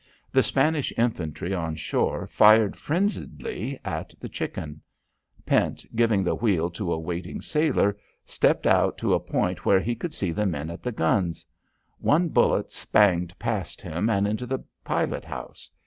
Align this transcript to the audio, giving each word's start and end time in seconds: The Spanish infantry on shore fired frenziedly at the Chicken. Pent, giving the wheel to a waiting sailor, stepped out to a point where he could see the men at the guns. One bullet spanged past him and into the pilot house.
The 0.31 0.41
Spanish 0.41 0.91
infantry 0.97 1.53
on 1.53 1.75
shore 1.75 2.25
fired 2.25 2.75
frenziedly 2.75 3.79
at 3.85 4.15
the 4.19 4.27
Chicken. 4.29 4.81
Pent, 5.45 5.85
giving 5.95 6.23
the 6.23 6.33
wheel 6.33 6.71
to 6.71 6.91
a 6.91 6.97
waiting 6.97 7.39
sailor, 7.39 7.95
stepped 8.25 8.65
out 8.65 8.97
to 8.97 9.13
a 9.13 9.19
point 9.19 9.63
where 9.63 9.79
he 9.79 9.93
could 9.93 10.15
see 10.15 10.31
the 10.31 10.47
men 10.47 10.71
at 10.71 10.81
the 10.81 10.91
guns. 10.91 11.45
One 11.99 12.29
bullet 12.29 12.71
spanged 12.71 13.37
past 13.37 13.79
him 13.79 14.09
and 14.09 14.27
into 14.27 14.47
the 14.47 14.63
pilot 14.83 15.23
house. 15.23 15.69